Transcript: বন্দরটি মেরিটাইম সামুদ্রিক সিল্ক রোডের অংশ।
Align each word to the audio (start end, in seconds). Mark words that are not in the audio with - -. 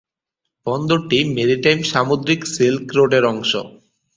বন্দরটি 0.67 1.17
মেরিটাইম 1.35 1.79
সামুদ্রিক 1.91 2.41
সিল্ক 2.53 2.85
রোডের 2.97 3.23
অংশ। 3.25 3.51